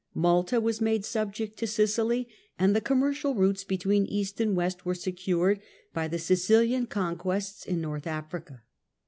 [0.15, 4.95] Malta was made subject to Sicily, and the commercial routes between East and West were
[4.95, 5.61] secured
[5.93, 8.63] by the Sicilian conquests in Northern Africa.